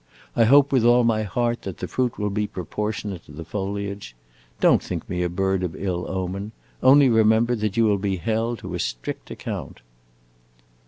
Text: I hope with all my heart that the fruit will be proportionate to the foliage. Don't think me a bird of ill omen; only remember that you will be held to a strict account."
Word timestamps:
I 0.35 0.45
hope 0.45 0.71
with 0.71 0.83
all 0.83 1.03
my 1.03 1.21
heart 1.21 1.61
that 1.61 1.77
the 1.77 1.87
fruit 1.87 2.17
will 2.17 2.31
be 2.31 2.47
proportionate 2.47 3.23
to 3.25 3.31
the 3.33 3.45
foliage. 3.45 4.15
Don't 4.59 4.81
think 4.81 5.07
me 5.07 5.21
a 5.21 5.29
bird 5.29 5.61
of 5.61 5.75
ill 5.75 6.07
omen; 6.09 6.53
only 6.81 7.07
remember 7.07 7.55
that 7.57 7.77
you 7.77 7.83
will 7.83 7.99
be 7.99 8.15
held 8.15 8.57
to 8.65 8.73
a 8.73 8.79
strict 8.79 9.29
account." 9.29 9.81